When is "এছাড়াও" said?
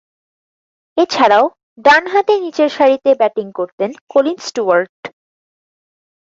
0.97-1.45